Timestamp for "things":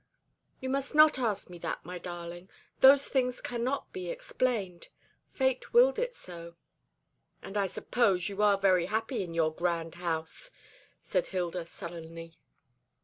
3.07-3.39